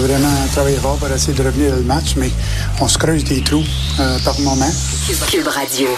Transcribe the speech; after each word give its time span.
vraiment 0.00 0.46
travaillé 0.52 0.76
fort 0.76 0.96
pour 0.96 1.08
essayer 1.08 1.32
de 1.32 1.42
revenir 1.42 1.74
au 1.74 1.82
match, 1.82 2.14
mais 2.16 2.30
on 2.80 2.88
se 2.88 2.98
creuse 2.98 3.24
des 3.24 3.42
trous 3.42 3.64
euh, 3.98 4.18
par 4.24 4.38
moment. 4.40 4.70
Cube 5.30 5.46
Radio. 5.46 5.88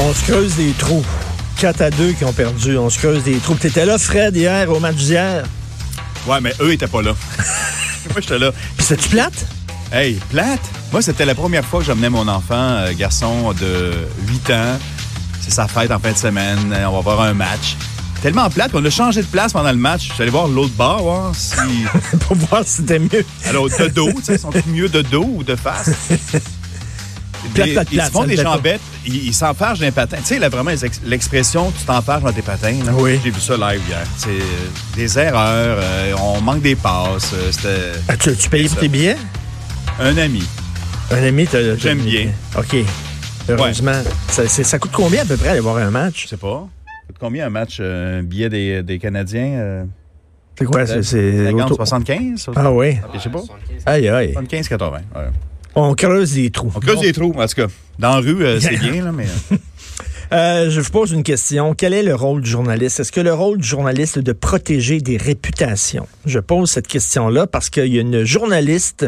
On 0.00 0.12
se 0.12 0.24
creuse 0.24 0.56
des 0.56 0.72
trous. 0.72 1.04
4 1.58 1.80
à 1.80 1.90
2 1.90 2.12
qui 2.12 2.24
ont 2.24 2.32
perdu. 2.32 2.76
On 2.78 2.90
se 2.90 2.98
creuse 2.98 3.22
des 3.22 3.36
trous. 3.38 3.54
T'étais 3.54 3.86
là, 3.86 3.98
Fred, 3.98 4.36
hier, 4.36 4.70
au 4.70 4.80
match 4.80 4.96
d'hier? 4.96 5.44
Ouais, 6.26 6.40
mais 6.40 6.52
eux 6.60 6.72
étaient 6.72 6.86
pas 6.86 7.02
là. 7.02 7.14
Moi, 8.10 8.20
j'étais 8.20 8.38
là. 8.38 8.50
Puis 8.76 8.86
c'était-tu 8.86 9.08
plate? 9.10 9.46
Hey, 9.92 10.14
plate? 10.30 10.60
Moi, 10.90 11.02
c'était 11.02 11.24
la 11.24 11.34
première 11.34 11.64
fois 11.64 11.80
que 11.80 11.86
j'emmenais 11.86 12.10
mon 12.10 12.26
enfant, 12.28 12.54
euh, 12.54 12.92
garçon 12.94 13.52
de 13.52 13.92
8 14.28 14.50
ans. 14.50 14.78
C'est 15.40 15.52
sa 15.52 15.68
fête 15.68 15.90
en 15.90 15.98
fin 15.98 16.12
de 16.12 16.16
semaine. 16.16 16.76
On 16.86 16.92
va 16.92 17.00
voir 17.00 17.20
un 17.22 17.34
match. 17.34 17.76
Tellement 18.22 18.48
plate 18.50 18.70
qu'on 18.70 18.84
a 18.84 18.90
changé 18.90 19.20
de 19.20 19.26
place 19.26 19.52
pendant 19.52 19.72
le 19.72 19.76
match. 19.78 20.06
Je 20.08 20.12
suis 20.12 20.22
allé 20.22 20.30
voir 20.30 20.46
l'autre 20.46 20.72
bar, 20.74 21.02
voir 21.02 21.34
si. 21.34 21.56
Pour 22.20 22.36
voir 22.36 22.62
si 22.64 22.76
c'était 22.76 23.00
mieux. 23.00 23.24
Alors, 23.48 23.68
de 23.68 23.88
dos, 23.88 24.12
tu 24.12 24.22
sais, 24.22 24.38
sont 24.38 24.50
mieux 24.68 24.88
de 24.88 25.02
dos 25.02 25.26
ou 25.38 25.42
de 25.42 25.56
face? 25.56 25.90
Plate, 26.08 26.42
Des- 27.66 27.72
plate, 27.72 27.88
ils 27.90 27.96
plate, 27.96 28.12
font 28.12 28.22
des 28.24 28.36
jambettes, 28.36 28.80
ils 29.04 29.26
ils 29.26 29.34
s'enfargent 29.34 29.80
d'un 29.80 29.90
patin. 29.90 30.18
Tu 30.18 30.24
sais, 30.26 30.38
là, 30.38 30.48
vraiment, 30.48 30.70
l'expression 31.04 31.72
tu 31.76 31.84
t'enfarges 31.84 32.22
dans 32.22 32.32
tes 32.32 32.42
patins. 32.42 32.76
là. 32.86 32.92
Oui. 32.94 33.18
J'ai 33.24 33.30
vu 33.30 33.40
ça 33.40 33.56
live 33.56 33.80
hier. 33.88 34.04
C'est 34.16 34.28
euh, 34.28 34.68
des 34.94 35.18
erreurs, 35.18 35.78
euh, 35.80 36.14
on 36.22 36.40
manque 36.40 36.62
des 36.62 36.76
passes. 36.76 37.32
euh, 37.34 37.50
C'était 37.50 37.92
As-tu 38.06 38.30
as-tu 38.30 38.48
payé 38.48 38.68
pour 38.68 38.78
tes 38.78 38.88
billets? 38.88 39.16
un 39.98 40.16
ami. 40.16 40.44
Un 41.10 41.22
ami, 41.24 41.46
J'aime 41.78 41.98
bien. 41.98 42.28
OK. 42.56 42.76
Heureusement. 43.48 44.00
Ça, 44.30 44.46
ça 44.48 44.78
coûte 44.78 44.92
combien 44.94 45.22
à 45.22 45.24
peu 45.24 45.36
près 45.36 45.48
aller 45.48 45.60
voir 45.60 45.76
un 45.78 45.90
match? 45.90 46.22
Je 46.24 46.28
sais 46.28 46.36
pas. 46.36 46.68
Combien 47.20 47.46
un 47.46 47.50
match, 47.50 47.78
euh, 47.80 48.20
un 48.20 48.22
billet 48.22 48.48
des, 48.48 48.82
des 48.82 48.98
Canadiens? 48.98 49.54
euh, 49.58 49.84
C'est 50.58 50.64
quoi? 50.64 50.86
C'est, 50.86 51.02
c'est 51.02 51.44
50, 51.46 51.62
autour- 51.62 51.76
75? 51.76 52.50
Ah 52.56 52.72
oui. 52.72 52.96
Je 53.14 53.18
sais 53.18 53.30
pas. 53.30 53.42
Aïe, 53.86 54.08
aïe. 54.08 54.32
75, 54.32 54.68
80. 54.68 54.96
ouais. 55.16 55.22
On 55.74 55.94
creuse 55.94 56.34
des 56.34 56.50
trous. 56.50 56.70
On 56.74 56.80
creuse 56.80 57.00
des 57.00 57.12
trous, 57.12 57.32
en 57.36 57.46
tout 57.46 57.54
cas. 57.54 57.66
Dans 57.98 58.10
la 58.16 58.16
rue, 58.20 58.44
euh, 58.44 58.60
c'est 58.60 58.76
bien, 58.78 59.04
là, 59.04 59.12
mais. 59.12 59.26
euh, 59.52 59.56
Euh, 60.32 60.70
je 60.70 60.80
vous 60.80 60.88
pose 60.90 61.12
une 61.12 61.22
question. 61.24 61.74
Quel 61.74 61.92
est 61.92 62.02
le 62.02 62.14
rôle 62.14 62.40
du 62.40 62.48
journaliste? 62.48 63.00
Est-ce 63.00 63.12
que 63.12 63.20
le 63.20 63.34
rôle 63.34 63.58
du 63.58 63.68
journaliste 63.68 64.16
est 64.16 64.22
de 64.22 64.32
protéger 64.32 64.98
des 65.02 65.18
réputations? 65.18 66.06
Je 66.24 66.38
pose 66.38 66.70
cette 66.70 66.86
question-là 66.86 67.46
parce 67.46 67.68
qu'il 67.68 67.88
y 67.92 67.98
a 67.98 68.00
une 68.00 68.24
journaliste, 68.24 69.06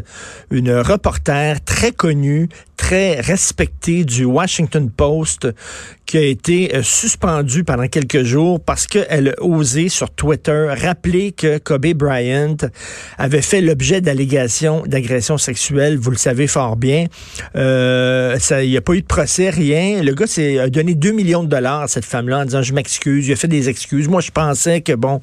une 0.51 0.71
reporter 0.77 1.65
très 1.65 1.93
connue, 1.93 2.51
très 2.77 3.21
respectée 3.21 4.05
du 4.05 4.25
Washington 4.25 4.91
Post 4.91 5.49
qui 6.07 6.19
a 6.19 6.23
été 6.23 6.75
euh, 6.75 6.83
suspendue 6.83 7.65
pendant 7.65 7.89
quelques 7.89 8.23
jours 8.25 8.61
parce 8.61 8.87
qu'elle 8.87 9.31
a 9.31 9.43
osé 9.43 9.89
sur 9.89 10.11
Twitter 10.11 10.75
rappeler 10.81 11.33
que 11.33 11.59
Kobe 11.59 11.95
Bryant 11.95 12.57
avait 13.19 13.43
fait 13.43 13.61
l'objet 13.61 14.01
d'allégations 14.01 14.83
d'agression 14.87 15.39
sexuelle. 15.39 15.97
Vous 15.97 16.11
le 16.11 16.17
savez 16.17 16.47
fort 16.47 16.77
bien. 16.77 17.07
Euh, 17.57 18.39
ça, 18.39 18.63
il 18.63 18.71
n'y 18.71 18.77
a 18.77 18.83
pas 18.83 18.95
eu 18.95 19.01
de 19.01 19.07
procès, 19.07 19.51
rien. 19.51 20.03
Le 20.03 20.15
gars 20.15 20.27
a 20.63 20.69
donné 20.69 20.95
2 20.95 21.13
millions 21.13 21.43
de 21.43 21.49
dollars 21.49 21.83
à 21.83 21.89
cette 21.89 22.05
femme-là 22.05 22.41
en 22.41 22.45
disant 22.45 22.63
je 22.63 22.75
m'excuse. 22.75 23.27
Il 23.29 23.33
a 23.33 23.37
fait 23.37 23.49
des 23.49 23.69
excuses. 23.69 24.09
Moi, 24.09 24.21
je 24.21 24.31
pensais 24.31 24.81
que 24.81 24.93
bon. 24.93 25.21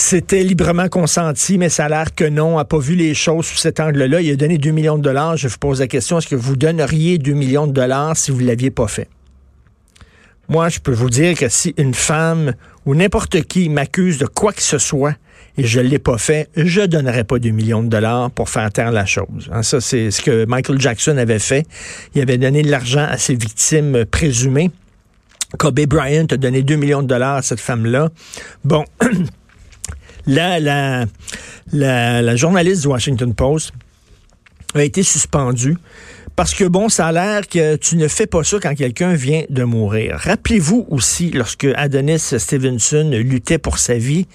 C'était 0.00 0.44
librement 0.44 0.88
consenti, 0.88 1.58
mais 1.58 1.68
ça 1.68 1.86
a 1.86 1.88
l'air 1.88 2.14
que 2.14 2.22
non, 2.22 2.56
n'a 2.56 2.64
pas 2.64 2.78
vu 2.78 2.94
les 2.94 3.14
choses 3.14 3.46
sous 3.46 3.56
cet 3.56 3.80
angle-là. 3.80 4.20
Il 4.20 4.30
a 4.30 4.36
donné 4.36 4.56
2 4.56 4.70
millions 4.70 4.96
de 4.96 5.02
dollars. 5.02 5.36
Je 5.36 5.48
vous 5.48 5.58
pose 5.58 5.80
la 5.80 5.88
question, 5.88 6.18
est-ce 6.18 6.28
que 6.28 6.36
vous 6.36 6.54
donneriez 6.54 7.18
2 7.18 7.32
millions 7.32 7.66
de 7.66 7.72
dollars 7.72 8.16
si 8.16 8.30
vous 8.30 8.40
ne 8.40 8.46
l'aviez 8.46 8.70
pas 8.70 8.86
fait? 8.86 9.08
Moi, 10.48 10.68
je 10.68 10.78
peux 10.78 10.92
vous 10.92 11.10
dire 11.10 11.34
que 11.34 11.48
si 11.48 11.74
une 11.76 11.94
femme 11.94 12.54
ou 12.86 12.94
n'importe 12.94 13.42
qui 13.42 13.68
m'accuse 13.68 14.18
de 14.18 14.26
quoi 14.26 14.52
que 14.52 14.62
ce 14.62 14.78
soit 14.78 15.16
et 15.56 15.64
je 15.64 15.80
ne 15.80 15.88
l'ai 15.88 15.98
pas 15.98 16.16
fait, 16.16 16.48
je 16.54 16.82
donnerai 16.82 17.24
pas 17.24 17.40
2 17.40 17.50
millions 17.50 17.82
de 17.82 17.88
dollars 17.88 18.30
pour 18.30 18.48
faire 18.48 18.70
taire 18.70 18.92
la 18.92 19.04
chose. 19.04 19.50
Hein, 19.50 19.64
ça, 19.64 19.80
c'est 19.80 20.12
ce 20.12 20.22
que 20.22 20.44
Michael 20.46 20.80
Jackson 20.80 21.16
avait 21.16 21.40
fait. 21.40 21.66
Il 22.14 22.22
avait 22.22 22.38
donné 22.38 22.62
de 22.62 22.70
l'argent 22.70 23.04
à 23.10 23.18
ses 23.18 23.34
victimes 23.34 24.04
présumées. 24.04 24.70
Kobe 25.58 25.80
Bryant 25.86 26.26
a 26.30 26.36
donné 26.36 26.62
2 26.62 26.76
millions 26.76 27.02
de 27.02 27.08
dollars 27.08 27.38
à 27.38 27.42
cette 27.42 27.60
femme-là. 27.60 28.10
Bon, 28.64 28.84
la, 30.28 31.06
la, 31.72 32.36
journaliste 32.36 32.82
du 32.82 32.88
Washington 32.88 33.34
Post 33.34 33.72
a 34.74 34.84
été 34.84 35.02
suspendue 35.02 35.76
parce 36.36 36.54
que, 36.54 36.64
bon, 36.64 36.88
ça 36.88 37.08
a 37.08 37.12
l'air 37.12 37.48
que 37.48 37.76
tu 37.76 37.96
ne 37.96 38.06
fais 38.06 38.26
pas 38.26 38.44
ça 38.44 38.58
quand 38.62 38.74
quelqu'un 38.74 39.14
vient 39.14 39.42
de 39.50 39.64
mourir. 39.64 40.16
Rappelez-vous 40.18 40.86
aussi, 40.88 41.30
lorsque 41.32 41.66
Adonis 41.74 42.18
Stevenson 42.18 43.10
luttait 43.12 43.58
pour 43.58 43.78
sa 43.78 43.94
vie, 43.94 44.26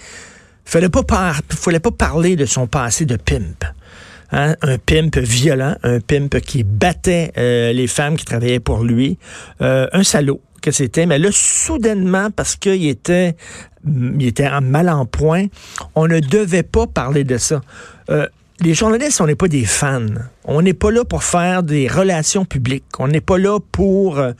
fallait 0.65 0.89
pas 0.89 1.03
par- 1.03 1.41
fallait 1.49 1.79
pas 1.79 1.91
parler 1.91 2.35
de 2.35 2.45
son 2.45 2.67
passé 2.67 3.05
de 3.05 3.15
pimp. 3.15 3.63
Hein, 4.31 4.55
un 4.63 4.79
pimp 4.79 5.17
violent, 5.17 5.75
un 5.83 5.99
pimp 5.99 6.39
qui 6.41 6.63
battait 6.63 7.31
euh, 7.37 7.71
les 7.71 7.85
femmes 7.85 8.15
qui 8.15 8.25
travaillaient 8.25 8.59
pour 8.59 8.83
lui, 8.83 9.19
euh, 9.61 9.87
un 9.93 10.03
salaud 10.03 10.41
que 10.63 10.71
c'était. 10.71 11.05
Mais 11.05 11.19
là, 11.19 11.29
soudainement, 11.31 12.31
parce 12.31 12.55
qu'il 12.55 12.87
était, 12.87 13.35
il 13.85 14.25
était 14.25 14.47
en 14.47 14.61
mal 14.61 14.89
en 14.89 15.05
point, 15.05 15.45
on 15.93 16.07
ne 16.07 16.19
devait 16.19 16.63
pas 16.63 16.87
parler 16.87 17.23
de 17.23 17.37
ça. 17.37 17.61
Euh, 18.09 18.25
les 18.61 18.73
journalistes, 18.73 19.19
on 19.19 19.27
n'est 19.27 19.35
pas 19.35 19.49
des 19.49 19.65
fans. 19.65 20.05
On 20.45 20.61
n'est 20.61 20.73
pas 20.73 20.89
là 20.89 21.03
pour 21.03 21.23
faire 21.23 21.63
des 21.63 21.87
relations 21.87 22.45
publiques. 22.45 22.85
On 22.97 23.09
n'est 23.09 23.21
pas 23.21 23.37
là 23.37 23.59
pour 23.71 24.19
euh, 24.19 24.31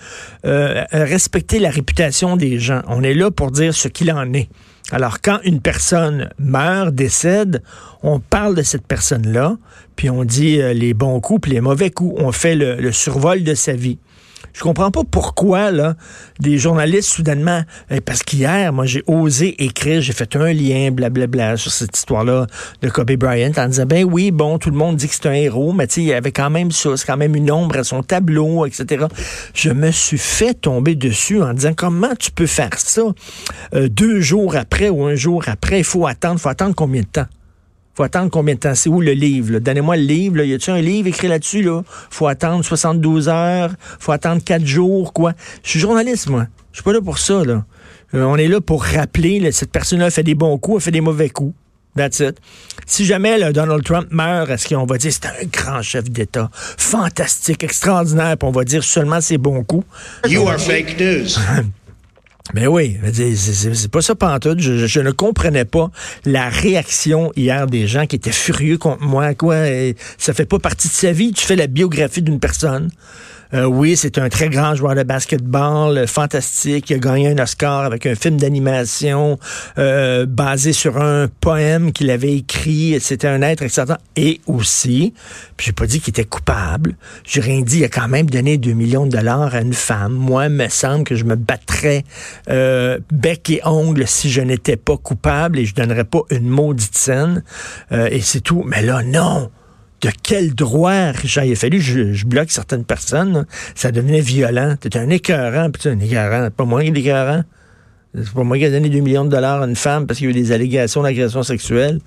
euh, 0.46 0.86
respecter 0.92 1.60
la 1.60 1.70
réputation 1.70 2.38
des 2.38 2.58
gens. 2.58 2.82
On 2.88 3.04
est 3.04 3.14
là 3.14 3.30
pour 3.30 3.52
dire 3.52 3.74
ce 3.74 3.90
qu'il 3.90 4.12
en 4.12 4.32
est. 4.34 4.50
Alors, 4.92 5.22
quand 5.22 5.40
une 5.44 5.60
personne 5.60 6.30
meurt, 6.40 6.96
décède, 6.96 7.64
on 8.02 8.20
parle 8.20 8.56
de 8.56 8.64
cette 8.64 8.86
personne-là, 8.86 9.58
puis 9.96 10.10
on 10.10 10.24
dit 10.24 10.58
les 10.74 10.94
bons 10.94 11.20
coups, 11.20 11.42
puis 11.42 11.52
les 11.52 11.62
mauvais 11.62 11.90
coups. 11.90 12.16
On 12.22 12.32
fait 12.32 12.56
le 12.56 12.92
survol 12.92 13.44
de 13.44 13.56
sa 13.56 13.74
vie. 13.74 13.98
Je 14.54 14.62
comprends 14.62 14.92
pas 14.92 15.02
pourquoi 15.10 15.72
là 15.72 15.96
des 16.40 16.58
journalistes 16.58 17.10
soudainement 17.10 17.64
eh, 17.90 18.02
parce 18.02 18.24
qu'hier 18.24 18.72
moi 18.72 18.86
j'ai 18.86 19.04
osé 19.08 19.64
écrire, 19.64 20.02
j'ai 20.02 20.14
fait 20.14 20.36
un 20.36 20.54
lien 20.54 20.92
blablabla 20.92 21.58
sur 21.58 21.72
cette 21.72 21.98
histoire-là 21.98 22.48
de 22.82 22.90
Kobe 22.90 23.12
Bryant 23.14 23.52
en 23.58 23.68
disant 23.68 23.86
ben 23.86 24.04
oui 24.04 24.32
bon 24.32 24.60
tout 24.60 24.70
le 24.70 24.78
monde 24.78 24.96
dit 24.96 25.08
que 25.08 25.16
c'est 25.16 25.28
un 25.28 25.34
héros 25.34 25.74
mais 25.74 25.88
tu 25.88 25.96
sais 25.96 26.02
il 26.02 26.08
y 26.08 26.14
avait 26.14 26.32
quand 26.32 26.50
même 26.50 26.72
ça, 26.72 26.96
c'est 26.96 27.06
quand 27.06 27.18
même 27.18 27.36
une 27.36 27.52
ombre 27.52 27.78
à 27.78 27.84
son 27.84 28.04
tableau 28.04 28.66
etc. 28.66 29.06
Je 29.54 29.72
me 29.72 29.92
suis 29.92 30.18
fait 30.18 30.54
tomber 30.54 30.96
dessus 30.96 31.42
en 31.42 31.54
disant 31.54 31.74
comment 31.76 32.16
tu 32.20 32.32
peux 32.32 32.48
faire 32.48 32.70
ça 32.78 33.02
Euh, 33.74 33.90
deux 33.90 34.22
jours 34.22 34.56
après 34.56 34.90
ou 34.90 35.06
un 35.06 35.16
jour 35.16 35.44
après? 35.48 35.80
Il 35.80 35.84
faut 35.84 36.06
attendre, 36.06 36.40
faut 36.40 36.50
attendre 36.50 36.76
combien 36.76 37.02
de 37.02 37.08
temps? 37.08 37.26
Faut 37.94 38.04
attendre 38.04 38.32
combien 38.32 38.56
de 38.56 38.60
temps? 38.60 38.76
C'est 38.76 38.90
où 38.90 39.02
le 39.02 39.12
livre? 39.12 39.60
Donnez-moi 39.60 39.98
le 39.98 40.04
livre. 40.04 40.38
Là. 40.38 40.46
Y 40.46 40.54
a-tu 40.54 40.72
un 40.72 40.82
livre 40.82 41.08
écrit 41.08 41.28
là-dessus? 41.28 41.62
Là? 41.62 41.84
faut 42.10 42.28
attendre 42.28 42.64
72 42.64 43.30
heures. 43.30 43.72
faut 44.00 44.12
attendre 44.12 44.44
4 44.44 44.66
jours, 44.66 45.14
quoi? 45.14 45.34
Je 45.64 45.70
suis 45.72 45.80
journaliste, 45.80 46.30
moi. 46.30 46.48
Je 46.72 46.78
suis 46.78 46.84
pas 46.84 46.94
là 46.94 47.02
pour 47.02 47.20
ça, 47.20 47.44
là. 47.44 47.66
Euh, 48.16 48.24
on 48.24 48.36
est 48.36 48.48
là 48.48 48.62
pour 48.62 48.84
rappeler, 48.84 49.40
là, 49.40 49.52
cette 49.52 49.72
personne-là 49.72 50.06
a 50.06 50.10
fait 50.10 50.24
des 50.24 50.36
bons 50.36 50.58
coups, 50.58 50.78
a 50.78 50.86
fait 50.86 50.92
des 50.92 51.02
mauvais 51.02 51.30
coups. 51.30 51.54
That's 51.96 52.20
it. 52.20 52.40
Si 52.88 53.06
jamais 53.06 53.38
là, 53.38 53.52
Donald 53.54 53.84
Trump 53.84 54.08
meurt, 54.10 54.50
est-ce 54.50 54.68
qu'on 54.68 54.86
va 54.86 54.98
dire 54.98 55.14
c'est 55.14 55.28
un 55.28 55.46
grand 55.52 55.82
chef 55.84 56.10
d'État, 56.10 56.50
fantastique, 56.54 57.64
extraordinaire, 57.64 58.36
puis 58.38 58.48
on 58.48 58.52
va 58.52 58.64
dire 58.64 58.84
seulement 58.84 59.22
ses 59.22 59.38
bons 59.38 59.64
coups? 59.64 59.86
You 60.28 60.48
are 60.48 60.60
fake 60.60 61.00
news. 61.00 61.38
Ben 62.54 62.68
oui, 62.68 62.98
c'est 63.14 63.90
pas 63.90 64.02
ça 64.02 64.16
pantoute. 64.16 64.60
Je, 64.60 64.86
je- 64.86 65.00
ne 65.00 65.12
comprenais 65.12 65.64
pas 65.64 65.90
la 66.26 66.50
réaction 66.50 67.32
hier 67.38 67.68
des 67.68 67.88
gens 67.88 68.06
qui 68.06 68.18
étaient 68.18 68.34
furieux 68.34 68.78
contre 68.78 69.02
moi. 69.02 69.34
Quoi, 69.34 69.56
ça 70.18 70.34
fait 70.34 70.46
pas 70.46 70.60
partie 70.60 70.90
de 70.90 70.94
sa 70.94 71.14
vie. 71.14 71.32
Tu 71.32 71.46
fais 71.46 71.56
la 71.56 71.68
biographie 71.68 72.22
d'une 72.22 72.42
personne. 72.42 72.90
Euh, 73.54 73.66
oui, 73.66 73.96
c'est 73.96 74.18
un 74.18 74.30
très 74.30 74.50
grand 74.50 74.74
joueur 74.74 74.96
de 74.96 75.04
basketball, 75.04 75.98
euh, 75.98 76.08
fantastique. 76.08 76.90
Il 76.90 76.96
a 76.96 77.00
gagné 77.00 77.28
un 77.30 77.38
Oscar 77.38 77.82
avec 77.82 78.08
un 78.08 78.16
film 78.16 78.38
d'animation 78.38 79.38
euh, 79.78 80.26
basé 80.26 80.74
sur 80.74 80.98
un 80.98 81.28
poème 81.40 81.92
qu'il 81.92 82.10
avait 82.10 82.34
écrit. 82.34 82.98
C'était 83.00 83.28
un 83.28 83.44
être 83.44 83.62
extraordinaire. 83.62 84.00
Et 84.16 84.42
aussi, 84.48 85.14
puis 85.56 85.68
j'ai 85.68 85.72
pas 85.72 85.86
dit 85.86 86.00
qu'il 86.00 86.12
était 86.12 86.24
coupable. 86.24 86.96
J'ai 87.26 87.42
rien 87.42 87.62
dit. 87.62 87.80
Il 87.80 87.84
a 87.84 87.90
quand 87.90 88.08
même 88.08 88.28
donné 88.28 88.58
2 88.58 88.74
millions 88.74 89.06
de 89.06 89.12
dollars 89.12 89.54
à 89.54 89.62
une 89.62 89.74
femme. 89.74 90.14
Moi, 90.14 90.46
il 90.46 90.54
me 90.54 90.68
semble 90.70 91.04
que 91.04 91.16
je 91.16 91.24
me 91.24 91.36
battrais 91.36 92.06
euh, 92.50 92.98
bec 93.12 93.52
et 93.52 93.62
ongle 93.66 94.08
si 94.08 94.32
je 94.32 94.42
n'étais 94.42 94.78
pas 94.78 94.98
coupable 94.98 95.60
et 95.60 95.66
je 95.66 95.76
donnerais 95.76 96.06
pas 96.06 96.22
une 96.32 96.48
maudite 96.48 96.96
scène. 96.96 97.44
Et 97.92 98.22
c'est 98.22 98.42
tout. 98.42 98.64
Mais 98.66 98.82
là, 98.82 99.04
non 99.04 99.52
de 100.04 100.12
quel 100.22 100.54
droit, 100.54 101.12
Richard? 101.12 101.46
Fallu 101.56 101.80
je, 101.80 102.26
bloque 102.26 102.52
certaines 102.52 102.84
personnes. 102.84 103.46
Ça 103.76 103.92
devenait 103.92 104.22
violent. 104.22 104.76
T'es 104.80 104.98
un 104.98 105.10
écœurant. 105.10 105.70
Puis 105.72 105.90
un 105.90 106.00
écœurant. 106.00 106.50
Pas 106.52 106.66
moi 106.66 106.82
qui 106.82 106.90
est 106.90 106.98
écœurant. 106.98 107.44
C'est 108.16 108.34
pas 108.34 108.44
moi 108.44 108.58
qui 108.58 108.66
ai 108.66 108.72
donné 108.72 108.90
2 108.90 109.00
millions 109.00 109.26
de 109.26 109.30
dollars 109.30 109.62
à 109.62 109.66
une 109.66 109.76
femme 109.76 110.06
parce 110.06 110.20
qu'il 110.20 110.30
y 110.30 110.34
a 110.34 110.38
eu 110.38 110.40
des 110.40 110.52
allégations 110.52 111.02
d'agression 111.02 111.42
sexuelle. 111.42 112.00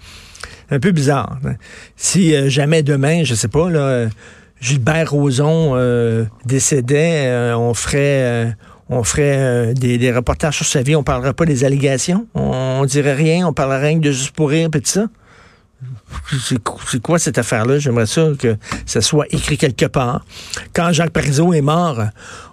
Un 0.70 0.78
peu 0.78 0.92
bizarre. 0.92 1.38
hein. 1.44 1.54
Si 1.96 2.34
euh, 2.34 2.48
jamais 2.48 2.82
demain, 2.82 3.24
je 3.24 3.34
sais 3.34 3.48
pas, 3.48 3.68
Gilbert 4.60 5.10
Rozon 5.10 5.72
euh, 5.74 6.24
décédait, 6.44 7.26
euh, 7.26 7.56
on 7.56 7.74
ferait... 7.74 8.54
on 8.88 9.02
ferait 9.02 9.74
des, 9.74 10.12
reportages 10.12 10.56
sur 10.56 10.66
sa 10.66 10.82
vie, 10.82 10.94
on 10.94 11.02
parlerait 11.02 11.34
pas 11.34 11.44
des 11.44 11.64
allégations, 11.64 12.26
on, 12.34 12.78
on 12.80 12.84
dirait 12.84 13.14
rien, 13.14 13.46
on 13.46 13.52
parlerait 13.52 13.88
rien 13.88 13.98
que 13.98 14.04
de 14.04 14.12
juste 14.12 14.30
pour 14.30 14.50
rire, 14.50 14.68
puis 14.70 14.80
tout 14.80 14.88
ça. 14.88 15.06
C'est 16.88 17.02
quoi 17.02 17.18
cette 17.18 17.38
affaire-là? 17.38 17.78
J'aimerais 17.78 18.06
ça 18.06 18.28
que 18.38 18.56
ça 18.86 19.00
soit 19.00 19.26
écrit 19.30 19.58
quelque 19.58 19.86
part. 19.86 20.24
Quand 20.72 20.92
Jacques 20.92 21.10
Parizeau 21.10 21.52
est 21.52 21.60
mort, 21.60 22.02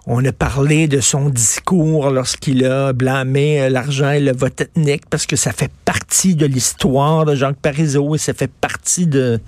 on 0.06 0.24
a 0.26 0.32
parlé 0.32 0.88
de 0.88 1.00
son 1.00 1.30
discours 1.30 2.10
lorsqu'il 2.10 2.66
a 2.66 2.94
blâmé 2.94 3.62
euh, 3.62 3.70
l'argent 3.70 4.12
et 4.12 4.20
le 4.20 4.34
vote 4.34 4.60
ethnique 4.62 5.04
parce 5.10 5.26
que 5.26 5.36
ça 5.36 5.54
fait 5.54 5.72
partie 5.86 6.36
de 6.36 6.46
l'histoire 6.46 7.26
de 7.26 7.36
Jacques 7.36 7.60
Parizeau 7.62 8.16
et 8.16 8.18
ça 8.18 8.34
fait 8.34 8.52
partie 8.52 9.08
de... 9.08 9.40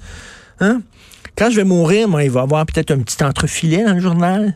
Hein? 0.59 0.81
Quand 1.37 1.49
je 1.49 1.57
vais 1.57 1.65
mourir, 1.65 2.07
moi, 2.07 2.23
il 2.23 2.31
va 2.31 2.41
y 2.41 2.43
avoir 2.43 2.65
peut-être 2.65 2.91
un 2.91 2.99
petit 2.99 3.21
entrefilet 3.23 3.83
dans 3.83 3.93
le 3.93 3.99
journal 3.99 4.55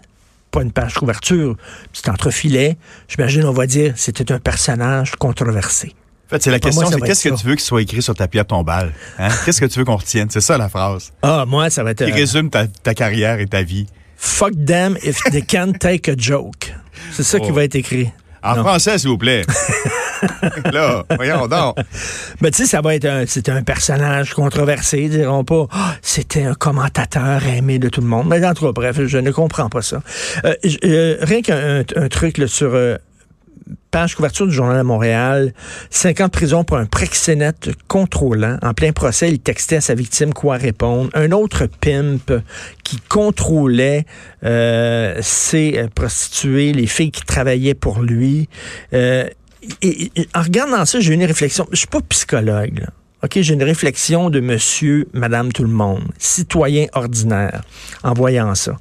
pas 0.51 0.63
une 0.63 0.71
page 0.71 0.95
couverture, 0.95 1.55
petit 1.93 2.09
entrefilet. 2.09 2.77
J'imagine, 3.07 3.45
on 3.45 3.51
va 3.51 3.67
dire, 3.67 3.93
c'était 3.97 4.31
un 4.31 4.39
personnage 4.39 5.15
controversé. 5.15 5.93
En 6.29 6.35
fait, 6.35 6.43
c'est 6.43 6.51
la 6.51 6.59
question, 6.59 6.85
c'est 6.85 7.01
qu'est-ce 7.01 7.27
que 7.27 7.35
tu 7.35 7.47
veux 7.47 7.55
qu'il 7.55 7.63
soit 7.63 7.81
écrit 7.81 8.03
sur 8.03 8.13
ta 8.13 8.27
pierre 8.27 8.45
tombale? 8.45 8.93
Hein? 9.17 9.29
Qu'est-ce 9.45 9.59
que 9.59 9.65
tu 9.65 9.79
veux 9.79 9.85
qu'on 9.85 9.95
retienne? 9.95 10.27
C'est 10.29 10.41
ça 10.41 10.59
la 10.59 10.69
phrase. 10.69 11.11
Ah, 11.23 11.45
moi, 11.47 11.71
ça 11.71 11.83
va 11.83 11.89
être... 11.89 12.05
Qui 12.05 12.11
résume 12.11 12.51
ta, 12.51 12.67
carrière 12.93 13.39
et 13.39 13.47
ta 13.47 13.63
vie. 13.63 13.87
Fuck 14.15 14.51
them 14.63 14.95
if 15.01 15.23
they 15.31 15.41
can't 15.41 15.73
take 15.79 16.11
a 16.11 16.13
joke. 16.15 16.71
C'est 17.13 17.23
ça 17.23 17.39
qui 17.39 17.49
oh. 17.49 17.53
va 17.55 17.63
être 17.63 17.73
écrit. 17.73 18.11
En 18.43 18.55
français, 18.57 18.99
s'il 18.99 19.09
vous 19.09 19.17
plaît. 19.17 19.43
là, 20.71 21.03
voyons 21.15 21.47
donc. 21.47 21.77
Mais 22.41 22.51
tu 22.51 22.57
sais, 22.59 22.65
ça 22.69 22.81
va 22.81 22.93
être 22.93 23.05
un, 23.05 23.25
c'est 23.25 23.49
un 23.49 23.63
personnage 23.63 24.35
controversé, 24.35 25.09
diront 25.09 25.43
pas. 25.43 25.65
Ah, 25.71 25.95
c'était 26.03 26.43
un 26.43 26.53
commentateur 26.53 27.43
aimé 27.45 27.79
de 27.79 27.89
tout 27.89 28.01
le 28.01 28.07
monde. 28.07 28.27
Mais 28.27 28.45
en 28.45 28.53
tout 28.53 28.65
cas, 28.65 28.71
bref, 28.71 29.01
je 29.03 29.17
ne 29.17 29.31
comprends 29.31 29.69
pas 29.69 29.81
ça. 29.81 30.01
Euh, 30.45 30.53
euh, 30.85 31.17
rien 31.21 31.41
qu'un 31.41 31.83
truc 32.09 32.37
là, 32.37 32.47
sur 32.47 32.75
euh, 32.75 32.97
page 33.91 34.15
couverture 34.15 34.47
du 34.47 34.53
Journal 34.53 34.77
de 34.77 34.83
Montréal, 34.83 35.53
50 35.89 36.31
prisons 36.31 36.63
pour 36.63 36.77
un 36.77 36.85
proxénète 36.85 37.69
contrôlant. 37.87 38.57
En 38.61 38.73
plein 38.73 38.91
procès, 38.91 39.29
il 39.29 39.39
textait 39.39 39.77
à 39.77 39.81
sa 39.81 39.95
victime 39.95 40.33
quoi 40.33 40.57
répondre. 40.57 41.09
Un 41.13 41.31
autre 41.31 41.65
pimp 41.65 42.31
qui 42.83 42.97
contrôlait 43.09 44.05
euh, 44.43 45.17
ses 45.21 45.87
prostituées, 45.95 46.73
les 46.73 46.87
filles 46.87 47.11
qui 47.11 47.23
travaillaient 47.23 47.73
pour 47.73 48.01
lui. 48.01 48.47
Euh, 48.93 49.27
en 50.35 50.41
regardant 50.41 50.85
ça, 50.85 50.99
j'ai 50.99 51.13
une 51.13 51.25
réflexion. 51.25 51.67
Je 51.71 51.77
suis 51.77 51.87
pas 51.87 52.01
psychologue. 52.01 52.85
OK, 53.21 53.37
j'ai 53.41 53.53
une 53.53 53.63
réflexion 53.63 54.29
de 54.29 54.39
monsieur, 54.39 55.09
madame, 55.13 55.51
tout 55.51 55.63
le 55.63 55.69
monde, 55.69 56.03
citoyen 56.17 56.87
ordinaire, 56.93 57.63
en 58.03 58.13
voyant 58.13 58.55
ça. 58.55 58.77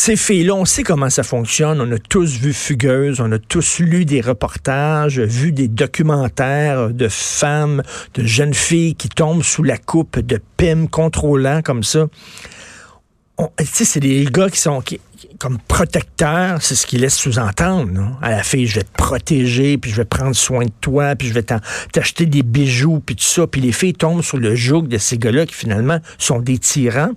Ces 0.00 0.14
filles-là, 0.14 0.54
on 0.54 0.64
sait 0.64 0.84
comment 0.84 1.10
ça 1.10 1.24
fonctionne. 1.24 1.80
On 1.80 1.90
a 1.90 1.98
tous 1.98 2.38
vu 2.38 2.52
Fugueuse, 2.52 3.20
on 3.20 3.32
a 3.32 3.38
tous 3.40 3.80
lu 3.80 4.04
des 4.04 4.20
reportages, 4.20 5.18
vu 5.18 5.50
des 5.50 5.66
documentaires 5.66 6.90
de 6.90 7.08
femmes, 7.08 7.82
de 8.14 8.22
jeunes 8.22 8.54
filles 8.54 8.94
qui 8.94 9.08
tombent 9.08 9.42
sous 9.42 9.64
la 9.64 9.76
coupe 9.76 10.20
de 10.20 10.40
PIM 10.56 10.86
contrôlant 10.86 11.62
comme 11.62 11.82
ça. 11.82 12.06
C'est 13.58 13.98
des 13.98 14.24
gars 14.26 14.48
qui 14.48 14.60
sont 14.60 14.84
comme 15.40 15.58
protecteurs, 15.66 16.62
c'est 16.62 16.76
ce 16.76 16.86
qu'ils 16.86 17.00
laissent 17.00 17.18
sous-entendre. 17.18 18.16
À 18.22 18.30
la 18.30 18.44
fille, 18.44 18.68
je 18.68 18.76
vais 18.76 18.84
te 18.84 18.96
protéger, 18.96 19.78
puis 19.78 19.90
je 19.90 19.96
vais 19.96 20.04
prendre 20.04 20.36
soin 20.36 20.64
de 20.66 20.72
toi, 20.80 21.16
puis 21.16 21.26
je 21.26 21.34
vais 21.34 21.44
t'acheter 21.92 22.24
des 22.24 22.44
bijoux, 22.44 23.00
puis 23.04 23.16
tout 23.16 23.24
ça. 23.24 23.48
Puis 23.48 23.60
les 23.60 23.72
filles 23.72 23.94
tombent 23.94 24.22
sur 24.22 24.36
le 24.36 24.54
joug 24.54 24.82
de 24.82 24.96
ces 24.96 25.18
gars-là 25.18 25.44
qui 25.44 25.54
finalement 25.54 25.98
sont 26.18 26.38
des 26.38 26.58
tyrans. 26.58 27.10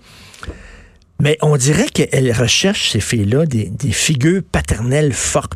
Mais 1.21 1.37
on 1.43 1.55
dirait 1.55 1.87
qu'elle 1.87 2.31
recherche, 2.33 2.89
ces 2.91 2.99
filles-là, 2.99 3.45
des, 3.45 3.91
figures 3.91 4.41
paternelles 4.51 5.13
fortes. 5.13 5.53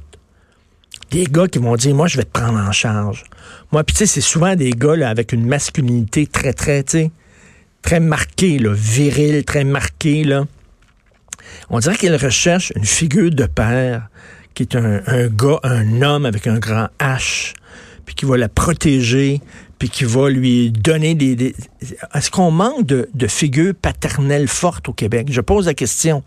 Des 1.10 1.24
gars 1.24 1.48
qui 1.48 1.58
vont 1.58 1.76
dire, 1.76 1.96
moi, 1.96 2.08
je 2.08 2.18
vais 2.18 2.24
te 2.24 2.30
prendre 2.30 2.60
en 2.60 2.72
charge. 2.72 3.24
Moi, 3.72 3.84
puis 3.84 3.96
tu 3.96 4.00
sais, 4.00 4.06
c'est 4.06 4.22
souvent 4.22 4.56
des 4.56 4.70
gars 4.70 5.10
avec 5.10 5.34
une 5.34 5.44
masculinité 5.44 6.28
très, 6.28 6.54
très, 6.54 6.84
tu 6.84 6.92
sais, 6.92 7.12
très 7.82 8.00
marquée, 8.00 8.60
là, 8.60 8.74
virile, 8.76 9.44
très 9.44 9.64
marquée, 9.64 10.24
là. 10.24 10.46
On 11.72 11.80
dirait 11.80 11.96
qu'elle 11.96 12.16
recherche 12.16 12.72
une 12.76 12.86
figure 12.86 13.32
de 13.32 13.46
père 13.48 14.10
qui 14.54 14.64
est 14.64 14.76
un, 14.76 15.02
un 15.08 15.28
gars, 15.28 15.60
un 15.64 16.04
homme 16.04 16.28
avec 16.28 16.46
un 16.46 16.60
grand 16.60 16.90
H, 17.00 17.54
puis 18.06 18.14
qui 18.14 18.26
va 18.26 18.38
la 18.38 18.50
protéger, 18.50 19.42
puis 19.80 19.90
qui 19.90 20.06
va 20.06 20.30
lui 20.30 20.72
donner 20.72 21.16
des... 21.16 21.56
Est-ce 22.14 22.32
qu'on 22.32 22.52
manque 22.52 22.86
de, 22.86 23.10
de, 23.14 23.28
figures 23.28 23.74
paternelles 23.76 24.48
fortes 24.48 24.90
au 24.90 24.94
Québec? 24.94 25.28
Je 25.30 25.42
pose 25.42 25.66
la 25.66 25.74
question. 25.74 26.24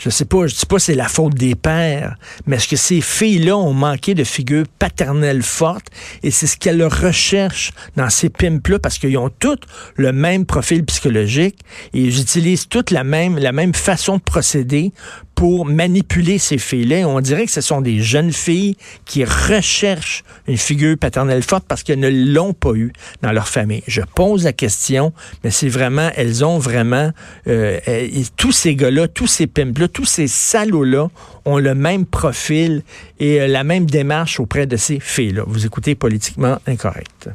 Je 0.00 0.08
sais 0.08 0.24
pas, 0.24 0.46
je 0.46 0.54
dis 0.54 0.64
pas 0.64 0.78
c'est 0.78 0.94
la 0.94 1.08
faute 1.08 1.34
des 1.34 1.54
pères, 1.54 2.16
mais 2.46 2.56
est-ce 2.56 2.68
que 2.68 2.76
ces 2.76 3.02
filles-là 3.02 3.54
ont 3.54 3.74
manqué 3.74 4.14
de 4.14 4.24
figures 4.24 4.64
paternelles 4.78 5.42
fortes? 5.42 5.88
Et 6.22 6.30
c'est 6.30 6.46
ce 6.46 6.56
qu'elles 6.56 6.82
recherchent 6.82 7.72
dans 7.96 8.08
ces 8.08 8.30
pimps-là, 8.30 8.78
parce 8.78 8.96
qu'ils 8.96 9.18
ont 9.18 9.28
toutes 9.28 9.64
le 9.96 10.12
même 10.12 10.46
profil 10.46 10.86
psychologique 10.86 11.58
et 11.92 12.00
ils 12.00 12.18
utilisent 12.18 12.66
toutes 12.66 12.90
la 12.90 13.04
même, 13.04 13.36
la 13.36 13.52
même 13.52 13.74
façon 13.74 14.16
de 14.16 14.22
procéder 14.22 14.92
pour 15.34 15.64
manipuler 15.64 16.38
ces 16.38 16.58
filles-là. 16.58 17.08
On 17.08 17.20
dirait 17.20 17.46
que 17.46 17.52
ce 17.52 17.60
sont 17.62 17.80
des 17.80 18.00
jeunes 18.00 18.32
filles 18.32 18.76
qui 19.06 19.24
recherchent 19.24 20.22
une 20.46 20.58
figure 20.58 20.98
paternelle 20.98 21.42
forte 21.42 21.64
parce 21.66 21.82
qu'elles 21.82 22.00
ne 22.00 22.10
l'ont 22.10 22.52
pas 22.52 22.72
eu 22.72 22.92
dans 23.22 23.32
leur 23.32 23.48
famille. 23.48 23.82
Je 23.86 24.02
pose 24.14 24.44
la 24.44 24.52
question, 24.52 25.12
mais 25.42 25.50
c'est 25.50 25.68
vraiment, 25.68 26.10
elles 26.14 26.44
ont 26.44 26.58
vraiment, 26.58 27.10
euh, 27.46 27.78
tous 28.36 28.52
ces 28.52 28.74
gars-là, 28.74 29.08
tous 29.08 29.26
ces 29.26 29.46
pimps-là, 29.46 29.88
tous 29.92 30.04
ces 30.04 30.28
salauds-là 30.28 31.08
ont 31.44 31.58
le 31.58 31.74
même 31.74 32.06
profil 32.06 32.82
et 33.18 33.40
euh, 33.40 33.46
la 33.46 33.64
même 33.64 33.86
démarche 33.86 34.40
auprès 34.40 34.66
de 34.66 34.76
ces 34.76 35.00
filles-là. 35.00 35.44
Vous 35.46 35.66
écoutez 35.66 35.94
politiquement 35.94 36.58
incorrect. 36.66 37.30